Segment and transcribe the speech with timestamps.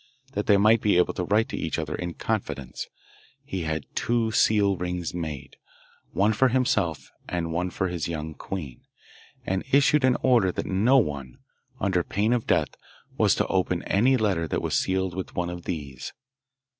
[0.33, 2.87] That they might be able to write to each other in confidence,
[3.45, 5.57] he had two seal rings made,
[6.11, 8.81] one for himself and one for his young queen,
[9.45, 11.37] and issued an order that no one,
[11.79, 12.73] under pain of death,
[13.15, 16.13] was to open any letter that was sealed with one of these.